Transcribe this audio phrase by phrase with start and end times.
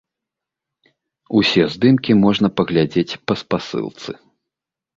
[1.41, 4.11] Усе здымкі можна паглядзець па спасылцы.